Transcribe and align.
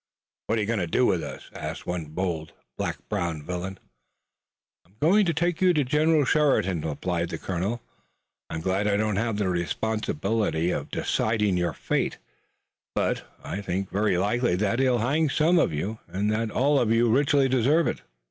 "What 0.47 0.57
are 0.57 0.61
you 0.61 0.67
going 0.67 0.79
to 0.79 0.87
do 0.87 1.05
with 1.05 1.21
us?" 1.21 1.51
asked 1.53 1.85
one 1.85 2.05
bold, 2.05 2.53
black 2.75 2.97
browed 3.07 3.43
villain. 3.43 3.77
"I'm 4.83 4.95
going 4.99 5.27
to 5.27 5.33
take 5.35 5.61
you 5.61 5.75
to 5.75 5.83
General 5.83 6.25
Sheridan," 6.25 6.81
replied 6.81 7.29
the 7.29 7.37
colonel. 7.37 7.83
"I'm 8.49 8.61
glad 8.61 8.87
I 8.87 8.97
don't 8.97 9.17
have 9.17 9.37
the 9.37 9.47
responsibility 9.47 10.71
of 10.71 10.89
deciding 10.89 11.55
your 11.55 11.73
fate, 11.73 12.17
but 12.95 13.25
I 13.43 13.61
think 13.61 13.89
it 13.89 13.93
very 13.93 14.17
likely 14.17 14.55
that 14.55 14.79
he'll 14.79 14.97
hang 14.97 15.29
some 15.29 15.59
of 15.59 15.71
you, 15.71 15.99
and 16.07 16.31
that 16.31 16.49
all 16.49 16.79
of 16.79 16.91
you 16.91 17.07
richly 17.07 17.47
deserve 17.47 17.85
it." 17.85 18.01